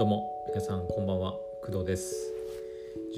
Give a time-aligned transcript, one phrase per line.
[0.00, 1.34] どうも皆さんこんばんは。
[1.62, 2.32] 工藤です。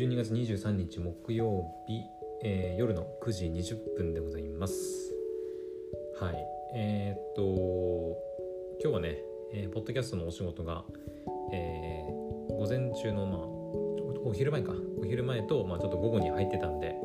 [0.01, 2.03] 12月23日木曜日、
[2.43, 4.75] えー、夜の9時20分でございます。
[6.19, 6.35] はい。
[6.75, 7.43] えー、っと
[8.83, 9.17] 今日はね、
[9.55, 10.83] えー、ポッドキャストのお仕事が、
[11.53, 13.39] えー、午前中のまあ
[14.25, 14.73] お昼前か。
[15.01, 16.97] お昼前と、まあ、ちょっと午後に入ってたんで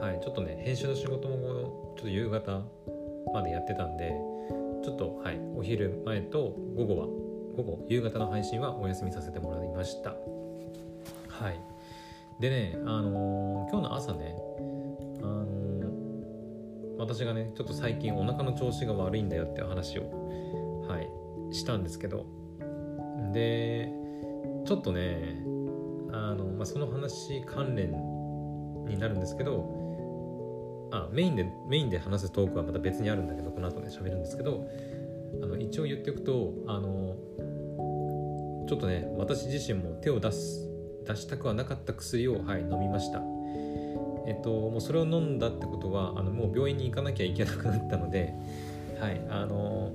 [0.00, 0.24] はい。
[0.24, 1.36] ちょっとね編集の仕事も
[1.98, 2.62] ちょっと夕方
[3.34, 4.14] までやってたんで
[4.82, 5.38] ちょっとはい。
[5.54, 7.25] お昼前と午後は
[7.56, 10.10] 午後夕方の配信はお休みさせてもらいました。
[11.28, 11.76] はい。
[12.40, 14.36] でねあのー、今日の朝ね
[15.22, 20.02] あのー、私がねちょっと最近お腹の調子が悪いんだよっていう話を
[20.86, 22.26] はいしたんですけど
[23.32, 23.90] で
[24.66, 25.42] ちょっとね
[26.12, 27.92] あの、まあ、その話関連
[28.86, 34.68] になるんですけどあメインでメインで話すトークはまた別にあるんだけどこの後ね喋るんですけど
[35.42, 37.16] あの一応言っておくとあの
[38.68, 40.68] ちょっとね私自身も手を出す
[41.06, 43.22] 出したくはなかった薬を、はい、飲みました。
[44.26, 48.34] えっともうそれを飲んだってことはあのもう病院に行かなきゃいけなくなったので
[49.00, 49.92] はいあの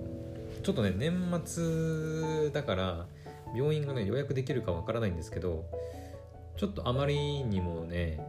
[0.64, 3.06] ちょっとね年末だから
[3.54, 5.66] 病院がね予約できるかわからないんですけど
[6.56, 8.26] ちょっとあまりにもね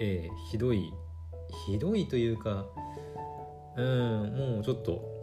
[0.00, 0.92] えー、ひどい
[1.66, 2.66] ひどいというか
[3.76, 5.17] うんもうちょっと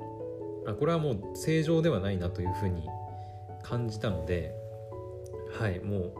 [0.67, 2.87] あこれはもう正常ではないなというふうに
[3.63, 4.53] 感じたので
[5.59, 6.13] はいもう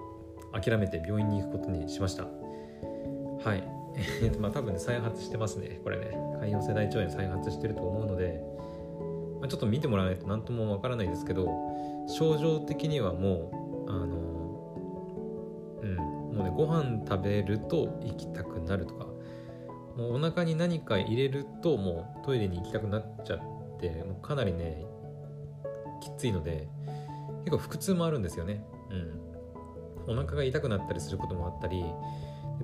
[0.60, 2.24] 諦めて病院に行くことにしました。
[2.24, 3.64] はい。
[4.24, 5.80] えっとまあ多分ね再発してますね。
[5.84, 6.26] これね。
[6.46, 8.42] 潰瘍性大腸炎再発してると思うので、
[9.40, 11.50] まあ、ちょっと見てもらわないと何ともわからないですけど
[12.08, 14.06] 症状的にはもうあの
[15.82, 15.96] うん
[16.36, 19.06] もうねご飯食べると行きたくなるとか
[19.98, 23.46] もうお腹に何か入れるともうトイレに行きたくなっちゃって
[24.06, 24.86] もうかなりね
[26.02, 26.68] きついので
[27.46, 28.64] 結構腹痛もあるんですよね。
[28.90, 29.26] うん。
[30.08, 31.84] お腹が痛くなったりすることもあったり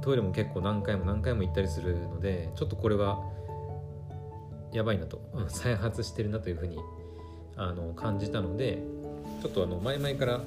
[0.02, 3.20] トイレも結構何回も何回も行ったりするのでちょっとこれは
[4.72, 6.78] やばいなと、うん、再発してるなというふうに
[7.58, 8.82] あの感じたので
[9.42, 10.42] ちょっとあの前々から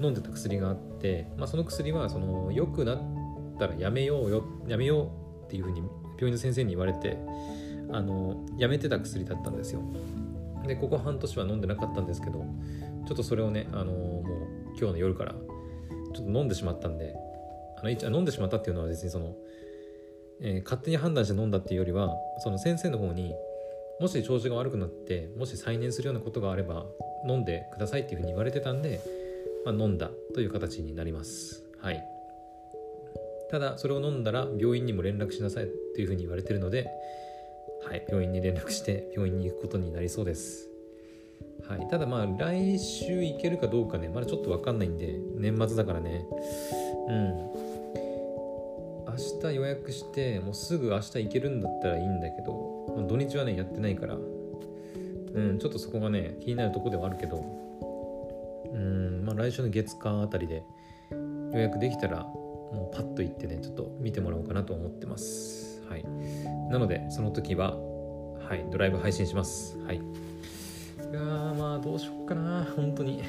[0.00, 2.98] 飲んでた薬があって、まあ、その薬はその良くなっ
[3.58, 5.82] たらやめようよやめようっていうふうに
[6.16, 7.18] 病院の先生に言われて
[7.92, 9.82] あのやめてた薬だったんですよ。
[10.66, 12.44] でここ半年は飲んでなかったんですけど
[13.06, 14.24] ちょっとそれをね、あの、もう
[14.78, 17.14] 今日の夜からちょっと飲んでしまったんで
[17.78, 19.34] あの飲んでしまったっていうのは別にその、
[20.40, 23.34] えー、勝手に判断して飲んだっていうよりはその先生の方に
[24.00, 26.86] もし調子が悪くなってもし再燃するようなことがあれば
[27.26, 29.00] 飲んでくださいっていうふうに言われてたんで、
[29.64, 31.64] まあ、飲んだという形になります。
[31.80, 32.02] はい。
[33.50, 36.88] ただそれを飲んだら病院にも連絡しなさいっていうふうに言われてるので
[37.86, 40.68] はい病院に連絡して病院に行くことになりそうです。
[41.68, 46.24] はい、ただまあ来週行けるかどうかねまだちょっと分かんないんで年末だからね。
[47.08, 47.50] うん。
[49.06, 54.16] 明日予約してもうすぐ明日行けるんだったらいいんだけど、まあ、土日はねやってないから。
[54.16, 57.44] うんちょっとそこがね気になるとこではあるけど。
[58.72, 60.62] うんまあ来週の月間あたりで
[61.52, 65.79] 予約できたらもうパッと行ってねちょっと見てもらおうかなと思ってます。
[65.90, 66.04] はい。
[66.70, 69.76] なのでその時ははいドライブ配信します。
[69.80, 69.96] はい。
[69.96, 69.98] い
[71.12, 71.20] や
[71.58, 72.64] まあどうしよっかな。
[72.76, 73.22] 本当に。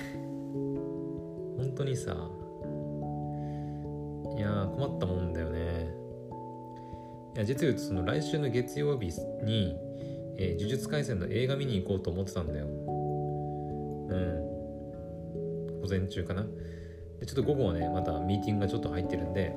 [1.57, 2.15] 本当にさ。
[4.37, 5.91] いや困ったもんだよね。
[7.35, 9.07] いや実はその来週の月曜日
[9.43, 9.75] に、
[10.37, 12.67] えー、呪術廻戦の映画見に行こうと思ってたんだよ。
[12.67, 12.69] う
[14.15, 15.81] ん。
[15.81, 16.45] 午前中かな。
[17.19, 19.55] でちょっと午後はねまたミーティングがちょっと入ってるんで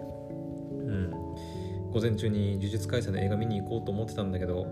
[1.95, 4.67] 午前中に呪術廻戦の映画見に行こうと思ってたんだけど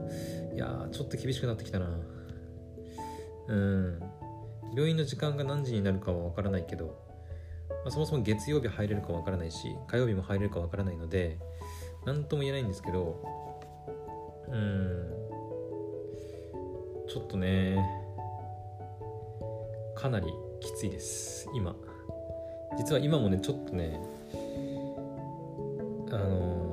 [0.53, 1.87] いやちょっと厳しくなってきたな。
[3.47, 4.03] うん。
[4.75, 6.99] 病院の時間が何時になるかは分からないけど、
[7.69, 11.39] まあ、そもそも月曜日入れるか分からないし火曜日も入れるか分からないので
[12.05, 13.23] 何とも言えないんですけど
[14.49, 15.13] うん。
[17.09, 17.79] ちょっとね
[19.95, 20.27] かなり
[20.61, 21.49] きついです。
[21.55, 21.77] 今。
[22.77, 24.01] 実は今もねちょっとね
[26.11, 26.72] あの、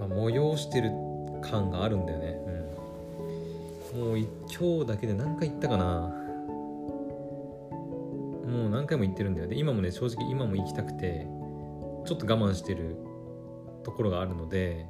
[0.00, 0.90] まあ、催してる
[1.42, 2.40] 感があるんだよね、
[3.94, 4.28] もう今
[4.80, 6.20] 日だけで何回行ったかな。
[8.50, 9.46] もう何回も行ってるんだよ。
[9.46, 11.26] ね今もね正直今も行きたくて
[12.04, 12.96] ちょっと我慢してる
[13.84, 14.86] ところがあるので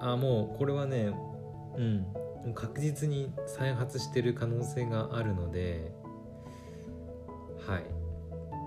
[0.00, 1.12] ああもうこれはね
[1.76, 2.06] うん。
[2.54, 5.92] 確実に再発してる可能性があるので
[7.66, 7.84] はい。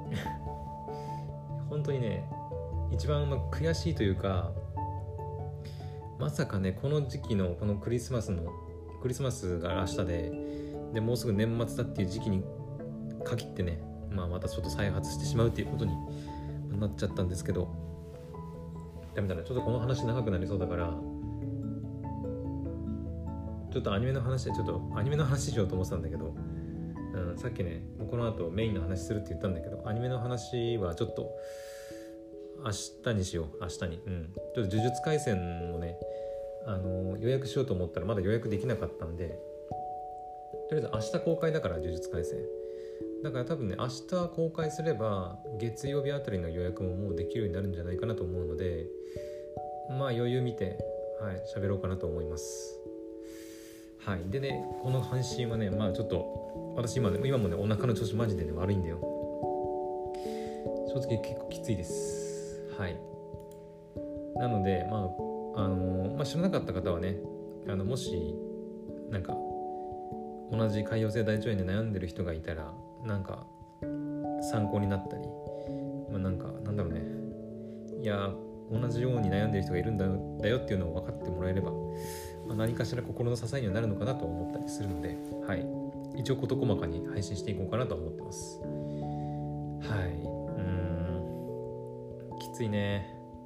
[1.70, 2.28] 本当にね
[2.92, 4.52] 一番ま悔しいというか
[6.20, 8.52] まさかねこの時期のこのクリスマスの
[9.02, 10.32] クリスマスが明日で
[10.94, 12.44] でもうすぐ年末だっていう時期に
[13.24, 13.82] 限ってね
[14.18, 15.92] まあ、またちょっと再発してしまうっていうことに
[16.80, 17.70] なっちゃったんですけど
[19.16, 20.94] ダメだなちょっとこの話長くなりそうだから
[23.72, 26.36] ちょっとアニメの話でちょっとアニメの話しようと思ってたんだけど、
[27.14, 31.30] うん、さっきねこの後メインの話するって言ったんだけどアニメの話はちょっと
[32.64, 32.72] 明
[33.04, 33.62] 日にしよう。
[33.62, 34.02] 明日に。
[34.06, 34.34] うん。
[34.56, 35.98] ちょっと呪術廻戦をね
[36.66, 39.40] あの予約しようと思ったらまだ予約できなかったんで
[40.70, 42.40] とりあえず明日公開だから呪術廻戦。
[43.24, 48.86] だから多分ね明日公開すれば月曜日あたりの予約ももうできるようになるんじゃないかなと思うので
[49.90, 50.78] まあ余裕見て
[51.22, 52.80] はい喋ろうかなと思います。
[54.06, 54.22] はい。
[54.30, 59.00] でねこの配信はねまあちょっと私今ね今もねお腹の調子マジでね悪いんだよ。
[60.94, 62.17] 正直結構きついです。
[62.78, 63.00] はい。
[64.40, 67.18] なのでまああのまあ、知らなかった方はね
[67.68, 68.36] あのもし
[69.10, 69.34] なんか
[70.52, 72.72] 同じ潰瘍性大腸炎で悩んでる人がいたら
[73.04, 73.48] なんか
[74.52, 75.24] 参考になったり、
[76.12, 77.02] まあ、なんかなんだろうね。
[78.02, 78.32] いや
[78.72, 80.06] 同じように悩んでる人がいるんだ
[80.50, 81.72] よっていうのを分かってもらえれば、
[82.48, 85.66] まあ、何かしら心の支えにはなるのかなと思ったりするので、はい、
[86.20, 88.60] 一応事細かに配信していこうかなと思ってます。
[89.90, 90.37] はい。
[92.58, 93.06] ついね。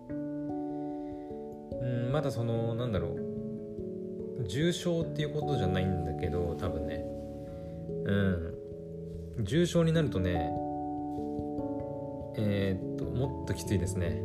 [0.10, 4.48] うんまだそのなんだろう。
[4.48, 7.04] 重症っていうことじゃないんだけど多分ね。
[8.06, 8.16] う
[9.42, 9.44] ん。
[9.44, 10.52] 重症になるとね
[12.38, 14.22] えー、っともっときついですね。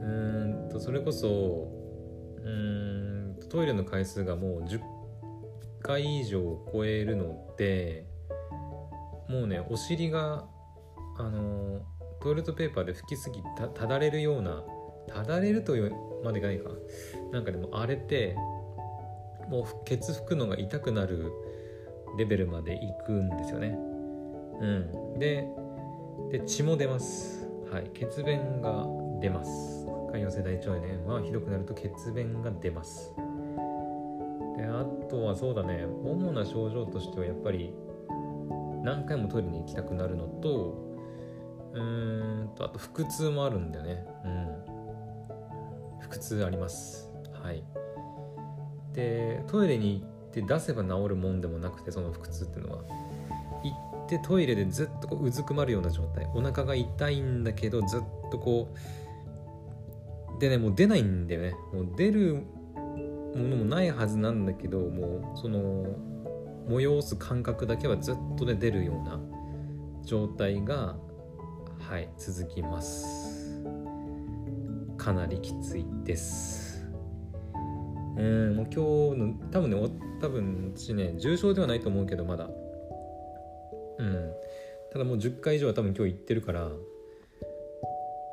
[0.00, 1.68] うんとそれこそ
[2.42, 4.80] うんトイレの回数がもう10
[5.82, 6.40] 回以上
[6.72, 8.06] 超えるので
[9.28, 10.46] もうねお尻が
[11.18, 11.82] あの
[12.20, 14.64] トイレットペーパーで拭きすぎたただれるような
[15.06, 15.92] ただれるという
[16.24, 16.70] までがいいか
[17.32, 18.36] なんかでも荒れて
[19.48, 21.32] もうケツ拭くのが痛くなる
[22.18, 23.78] レベルまで行くんですよね。
[24.60, 25.48] うん、で
[26.30, 27.48] で血も出ます。
[27.70, 28.86] はい、血便が
[29.20, 29.86] 出ます。
[30.12, 33.14] 潰瘍性大腸炎はひどくなると血便が出ます。
[34.56, 37.72] であとはそうだね主な症状としてはやっぱり
[38.82, 40.87] 何回もトイレに行きたくなるのと
[41.78, 44.06] うんとあと腹痛もあるんだよね。
[44.24, 47.10] うん、腹痛あります。
[47.42, 47.64] はい。
[48.94, 52.82] でトイレに行っって出せば治るもんでもなくてその腹痛っていうのは
[53.64, 58.72] 行ってトイレでずっとこううずくまるような状態お腹が痛いんだけどずっとこ
[60.36, 62.44] うでねもう出ないんだよねもう出る
[63.34, 65.84] ものもないはずなんだけどもうその
[66.68, 69.20] 催す感覚だけはずっとね出るような
[70.04, 70.96] 状態が
[71.88, 73.64] はい続きます。
[74.98, 76.86] かなりきついです。
[78.18, 78.78] うんもう今日
[79.18, 79.90] の多分ね
[80.20, 82.50] 多分私ね重症ではないと思うけどまだ。
[83.98, 84.32] うん。
[84.92, 86.70] ただもう10回以上は多分今日行ってるから。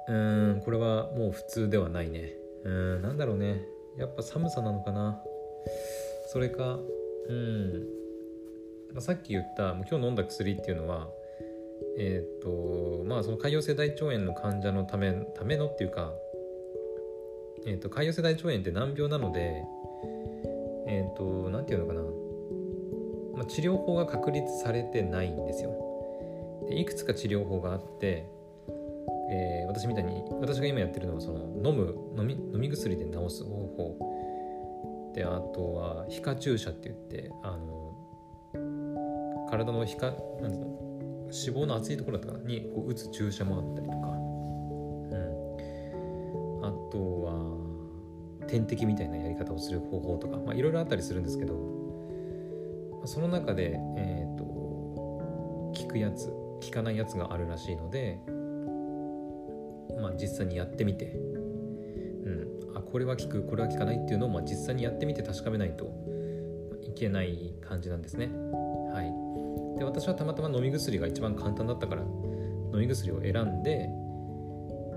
[0.10, 2.34] うんこれはもう普通ではないね。
[2.66, 3.62] うんなんだろうね。
[3.98, 5.24] やっぱ寒さなのかな。
[6.28, 6.78] それか
[7.30, 7.72] うん、
[8.92, 11.08] まあ、さっき言った今日飲んだ薬っていうのは
[11.98, 16.14] えっ、ー、とまあその潰瘍性大腸炎の患者のためためのっていうか
[17.68, 19.64] えーと、潰瘍性大腸炎って難病なので
[20.88, 22.02] えっ、ー、と何て言うのかな、
[23.38, 25.74] まあ、治療法が確立されてないんですよ。
[26.70, 28.30] でいくつか治療法があって、
[29.32, 31.40] えー、私みたいに私が今やってるのはその
[31.70, 35.12] 飲む飲み飲み薬で治す方法。
[35.16, 37.96] であとは皮下注射って言ってあの
[39.50, 40.85] 体の皮下なんうの？
[41.48, 42.48] 脂肪の厚いところだったかな？
[42.48, 44.16] にこう打つ注射もあったりとか。
[46.62, 58.20] あとは点滴みたいなやり方をする方法とかいろいろあったりするんですけど、まあ、その中で、えーと、効くやつ効かないやつがあるらしいので、
[60.02, 65.94] まあ、実際にやってみて、うん、あこれは効くこれは効かないっていうのを、まあ、実際にやってみて確かめないと
[66.82, 68.32] いけない感じなんですね。
[69.78, 73.90] で私はたまたま飲み薬が一番簡単だったから飲み薬を選んで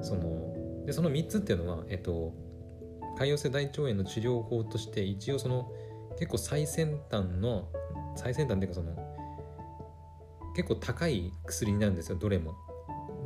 [0.03, 2.33] そのでその3つっていうのは、えっと、
[3.19, 5.71] 潰瘍性大腸炎の治療法として一応その
[6.19, 7.69] 結構最先端の
[8.17, 8.97] 最先端っていうかその
[10.57, 12.55] 結構高い薬になるんですよどれも。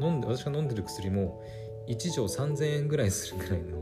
[0.00, 1.42] 飲んで私が飲んでる薬も
[1.88, 3.78] 1錠3000円ぐらいするぐらいの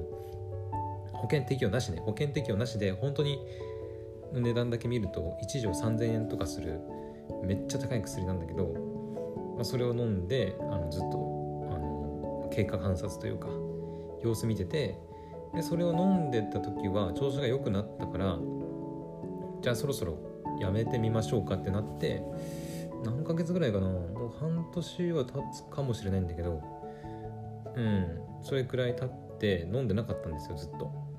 [1.14, 3.38] 保険適用なしね保険適用なしで本当に
[4.32, 6.80] 値段だけ見ると1錠3000円とかする
[7.42, 8.64] めっちゃ高い薬なんだけど、
[9.56, 13.48] まあ、それを飲んであのずっとあの経過観察というか
[14.22, 14.98] 様子見てて
[15.54, 18.38] でそれを飲んでた時は調子が良くなったから
[19.62, 20.18] じゃあそろそろ
[20.60, 22.22] やめてみましょうかってなって
[23.04, 26.62] 何ヶ月ぐらいかなもう半年は経つかもしれないんだけど
[27.74, 31.10] うんそれくらい経って飲んでなかったんですよずっと。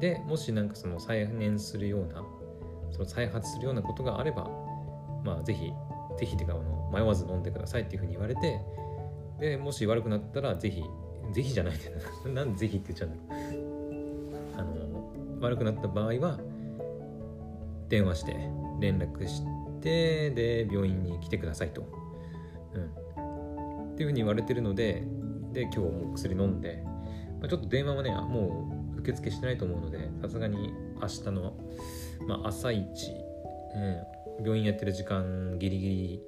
[0.00, 2.24] でもし何かその再燃するような
[2.92, 4.48] その再発するようなことがあれば
[5.24, 5.72] まあぜひ
[6.18, 8.60] ぜひっていうかあの迷わず飲んでくださいっていうふうに言われて
[9.38, 10.82] でもし悪くなったらぜひ
[11.32, 11.74] ぜひじゃない。
[11.74, 11.92] んだよ
[12.26, 13.34] ななんでぜひって言っちゃうんだ。
[13.34, 13.78] ろう
[14.56, 16.38] あの悪くなった場合は
[17.88, 18.32] 電話して
[18.80, 19.42] 連絡し
[19.80, 21.82] てで病院に来てくださいと、
[22.74, 25.04] うん、っていうふうに言われてるので
[25.52, 26.82] で今日も薬飲んで、
[27.40, 31.54] まあ、ちょっと電話はねもう受付してないと思うのでさすがに明日の、
[32.26, 34.02] まあ、朝一、うん、
[34.40, 36.22] 病院やってる時間ギリギリ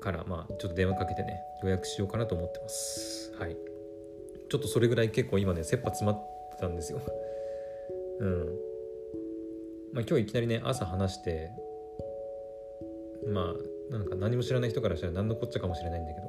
[0.00, 3.32] からまあちょっと電話かけてね予約しようかなと思ってます。
[3.38, 3.56] はい。
[4.50, 6.20] ちょっとそれぐらい結構今ね切羽詰まっ
[6.50, 7.00] てたんですよ。
[8.20, 8.58] うん。
[9.92, 11.50] まあ今日いきなりね朝話して
[13.26, 13.54] ま
[13.90, 16.26] あなんか何も知らない人からしたら何のこっちゃかもしれないんだけど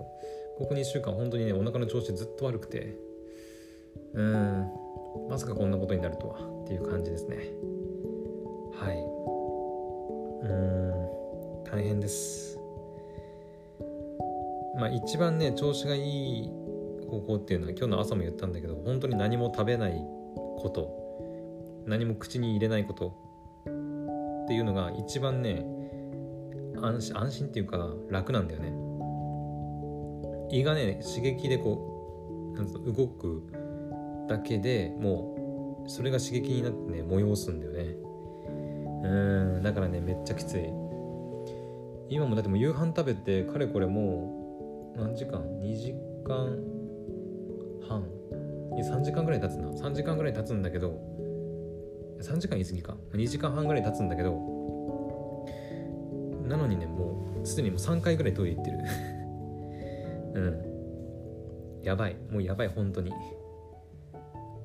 [0.58, 2.96] ここ2週間本当にねお腹の調子ずっと悪くて
[4.13, 4.72] うん。
[5.29, 7.38] まさかこんなことになるとはっていう感じですね。
[8.74, 9.12] はい。
[10.43, 11.63] うん。
[11.73, 12.59] 大変です。
[14.75, 16.50] まあ一番ね調子がいい
[17.09, 19.93] 方法っていうのは今日の朝も言ったんだけど本当に何も食べない
[20.57, 23.15] こと何も口に入れないこと
[24.43, 25.65] っていうのが一番ね
[26.81, 28.73] 安心安心っていうか楽なんだよね。
[30.51, 33.43] 胃がね刺激でこうなん動く
[34.27, 37.95] だけでもうそれが刺激になってね催すんだよね。
[39.03, 40.63] うんだからねめっちゃきつい。
[42.10, 45.93] 今もだってもう夕飯食べてかれこれもう何時間？2時
[46.25, 46.57] 間
[47.88, 48.03] 半。
[48.74, 49.67] 3時間ぐらい経つな。
[49.69, 51.00] 3時間ぐらい経つんだけど
[52.22, 52.95] 3時間言い過ぎか。
[53.13, 54.31] 2時間半ぐらい経つんだけど
[56.48, 58.77] なのにねもうすでにもう3回ぐらいトイレ行ってる。
[60.36, 61.83] うん。
[61.83, 62.15] やばい。
[62.31, 63.12] もうやばい本当に。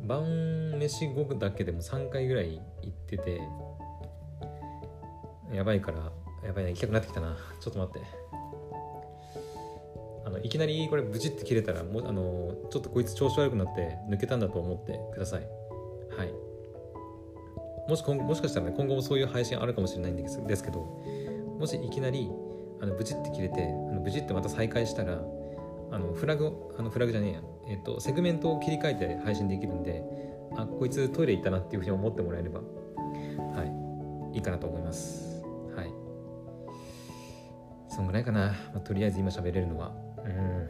[0.06, 3.40] 晩飯後だけでも3回ぐらい行ってて
[5.52, 6.12] やばいから
[6.44, 7.36] やばいな行きたくなってきたな。
[7.60, 8.06] ちょっと待って。
[10.24, 15.48] あのいきなりこれブチって切れたらもうあのちょっとこいつ調子悪くなって抜けたんだと思ってください。
[16.16, 16.32] はい。
[17.88, 20.80] もしもしかしたらね今後もそういう配信あるかもしれないんですですけど
[21.58, 22.30] もしいきなり
[22.82, 25.18] あのブチって切れてあのブチってまた再開したら
[25.90, 27.40] あのフラグあのフラグじゃねえや、
[27.70, 30.04] えっと、セグメントを切り替えて配信できるんで
[30.58, 34.36] あこいつトイレ行ったなっていうふうに思ってもらえればはい。
[34.36, 35.27] いいかなと思います。
[37.98, 39.90] そんぐらいかな、まあ、とりあえず今喋れるのは。
[40.24, 40.68] うん。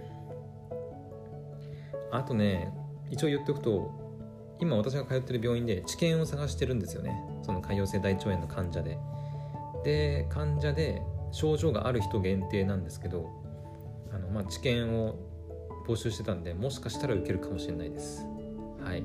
[2.10, 2.72] あとね
[3.10, 7.22] 一応言っておくと今私が通ってる病院で治験を探してるんですよね。
[7.42, 8.98] その潰瘍性大腸炎の患者で。
[9.84, 13.28] で患者で症状がある人限定なんですけど
[14.10, 15.16] あの、まあ、知見を
[15.86, 18.26] 募集してたんでもしかしたら受けるかもしれないです。
[18.82, 19.04] はい。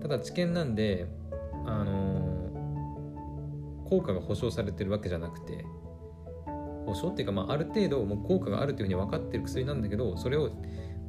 [0.00, 1.08] ただ知見なんで
[1.66, 5.64] あのー、効果が保証されてるわけじゃなくて
[6.86, 10.50] 保証っていうか、まあ、ある程度もう効果があるというふうに分かってる薬なんだけどそれを、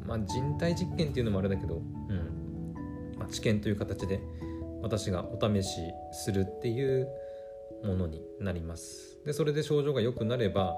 [0.05, 2.55] まあ、人体実験っていうのもあれだけど、うん。
[3.17, 4.20] まあ、治験という形で
[4.82, 5.79] 私がお試し
[6.12, 7.08] するっていう
[7.84, 9.17] ものになります。
[9.25, 10.75] でそれで症状が良くなれば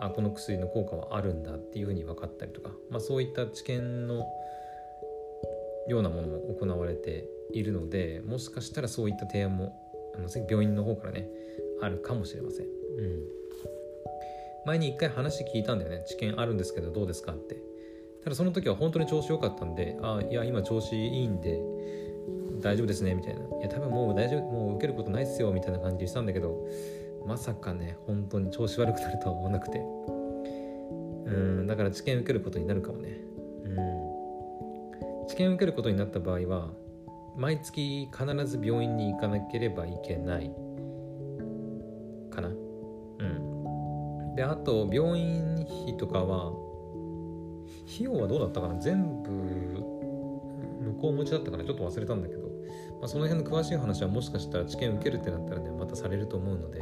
[0.00, 4.26] あこの薬の効果はあるんだっていうふうに分かったりとか、まあ、そういった知見の
[5.86, 9.80] ようなものも行われているのでもしかしたらそういった提案も
[10.16, 11.28] あの病院の方からね
[11.80, 12.70] あるかもしれません、うん、
[14.66, 16.04] 前に一回話聞いたんだよね。
[16.06, 17.62] 知見あるんですけどどうですかって。
[18.22, 21.60] ただその時は本当に調子良かったんであいや今調子いいんで
[22.62, 23.40] 大丈夫ですねみたいな。
[23.40, 26.66] いや多分もう大丈夫もう受けることないっすよみたいな感じでしたんだけど
[27.26, 29.78] まさかね本当に調子悪くなるとは思わなくて。
[31.26, 33.20] うんだから治験受けることになるかもね。
[33.64, 35.26] うん。
[35.28, 36.70] 治験受けることになった場合は
[37.36, 40.50] 毎月必ず病院に行かなければいけない。
[42.30, 42.50] かな。
[44.34, 46.52] であと病院費とかは
[47.86, 48.80] 費用はどうだったかな？
[48.80, 52.42] 全部向こう持ちだったからちょっと忘れたんだけど、
[53.00, 56.80] まあ、その辺の詳しい話はもしかしたら治験受けるってなったらねまたされると思うので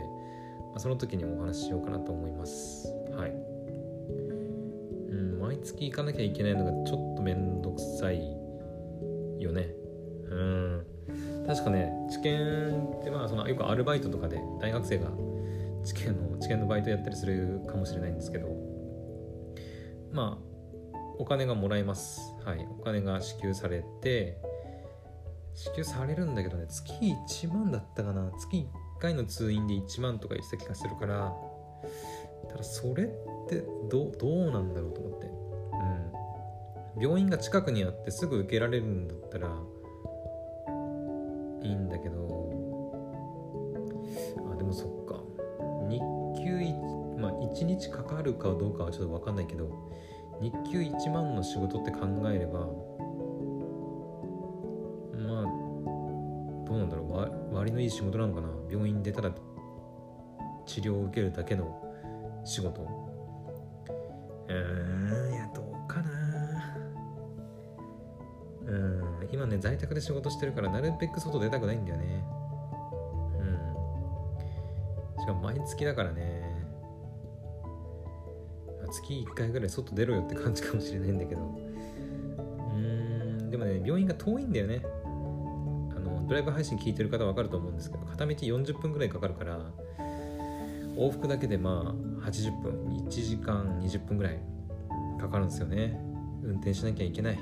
[0.72, 2.88] まあ、その時にもお話ししようかなと思います。
[3.14, 3.30] はい。
[3.30, 8.20] うん、毎月行かなきゃいけないのがちょっとめんどくさい
[9.38, 9.68] よね。
[10.30, 10.86] うん。
[11.46, 15.08] 確かね、治験ってまあそのよくアルバイトとかで大学生が
[15.84, 18.48] 治験の治験のバイトやったりするかもしれないんですけど、
[20.12, 22.20] まあお金がもらえます。
[22.44, 24.38] はい、お金が支給されて、
[25.54, 28.30] 支給されるんだけどね、月1万だったかな。
[28.38, 28.66] 月1
[29.00, 31.34] 回の通院で1万とか言ってた気がするから
[32.48, 33.06] ただそれっ
[33.48, 35.26] てどどうなんだろうと思って。
[36.96, 37.02] うん。
[37.02, 39.48] 病院が近くにあってすぐ受けられるんだったら
[41.62, 42.52] いいんだけど。
[44.52, 45.20] あでもそっか。
[47.62, 49.70] 1日かかるかどうかはちょっと分かんないけど
[50.40, 52.60] 日給1万の仕事って考えれば
[55.16, 55.44] まあ
[56.66, 57.54] どうなんだろう。
[57.54, 58.48] 割のいい仕事なのかな。
[58.70, 59.30] 病院でただ
[60.64, 62.82] 治療を受けるだけの仕事。
[64.48, 66.10] うーんいやどうかな。
[68.64, 72.24] うん今ね在宅で仕事してるからなるべく外出たくないんだよね。
[73.38, 73.42] う
[75.18, 75.20] ん。
[75.20, 76.51] しかも毎月だからね。
[78.92, 81.42] 月1回ぐらい外出ろよって感じかもしれないんだけど。
[81.42, 84.82] うーんでもね病院が遠いんだよね。
[85.96, 89.58] あのドライブ配信聞いてる方わかると思うんですけど片道40分ぐらいかかるから
[90.96, 92.72] 往復だけでまあ80分
[93.06, 94.38] 1時間20分ぐらい
[95.18, 95.98] かかるんですよね。
[96.42, 97.38] 運転しなきゃいけない。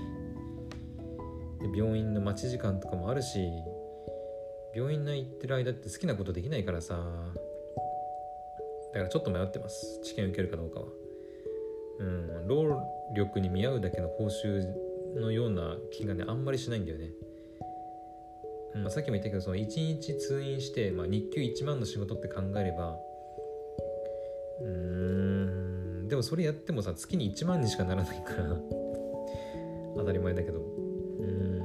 [1.60, 3.38] で病院の待ち時間とかもあるし
[4.74, 6.94] 病院の行ってる間って好きなことできないからさ
[8.94, 10.00] だからちょっと迷ってます。
[10.02, 10.86] 治験受けるかどうかは。
[12.00, 12.82] うん労
[13.14, 14.64] 力に見合うだけの報酬
[15.20, 17.10] のような気がねあんまりしないんだよね、
[18.74, 22.96] まあ、さっきも言ったけどその1日通院して、まあ、日給1万の仕事って考えれば
[24.62, 28.56] うーんでもそれやってもさ月に1万にしかならないから
[29.96, 30.60] 当たり前だけど。
[30.60, 30.62] う
[31.22, 31.60] ん。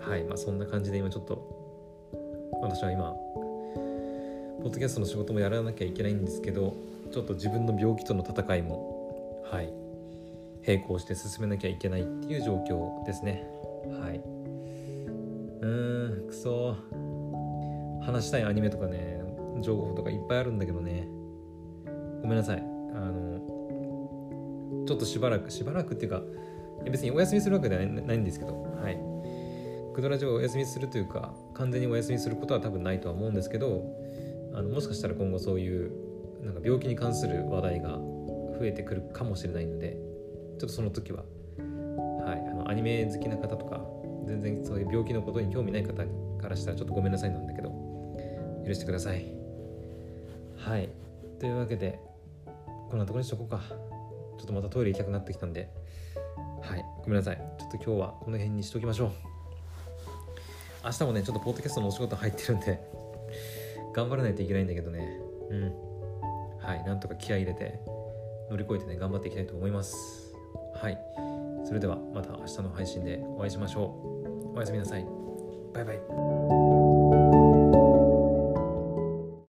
[0.00, 1.42] はいまあそんな感じで今ちょっと
[2.62, 3.14] 私は今
[4.62, 6.74] ポッドキャストの仕事もやらなきゃいけないんですけど
[7.10, 9.72] ちょっと自分の病気との戦いもはい
[10.66, 13.46] 並行して進めなきゃいけないっていう状況ですね。
[14.02, 14.18] はい。
[15.60, 16.76] うーんくそ。
[18.02, 19.22] 話したいアニメとかね
[19.60, 21.08] 情報とかいっぱいあるんだけどね。
[22.20, 22.58] ごめんなさい。
[22.58, 23.38] あの
[24.86, 26.22] ちょっとしばらくしばらくっていうか
[26.84, 28.52] 別にお休みするわけではないんですけど。
[28.82, 28.98] はい。
[29.98, 33.82] クドラジオお休みするというか完全にお休みすることは多分ないとは思うんですけど
[34.54, 35.90] あのもしかしたら今後そういう
[36.48, 39.98] なんか病気に関する話題が増えてくるかもしれないので
[40.58, 41.22] ちょっとその時は、
[42.24, 43.82] はい、あのアニメ好きな方とか
[44.26, 46.04] 全然そういう病気のことに興味ない方
[46.40, 47.70] からしたらちょっとごめんなさいなんだけど
[48.66, 49.32] 許してください。
[50.56, 50.90] はい。
[51.38, 52.00] というわけで
[52.90, 53.60] こんなところにしとこうか。
[54.38, 55.68] ちょっとまたトイレ行きたくなってきたんで
[56.62, 56.84] はい。
[57.02, 57.36] ごめんなさい。
[57.58, 59.10] ちょっと今日はこの辺にしときましょう。
[60.84, 62.80] 明日もねちょっとポッドキャストのお仕事入ってるんで
[63.94, 65.20] 頑張らないといけないんだけどね。
[65.50, 65.87] うん。
[66.68, 67.80] はいなんとか気合い入れて
[68.50, 69.96] 乗り越えてね頑張っていきたいと思います。
[70.74, 70.98] はい。
[71.64, 74.56] それではまた明日の配信でお会いしましょう。
[74.56, 75.06] おやすみなさい。
[75.72, 76.67] バイバイ。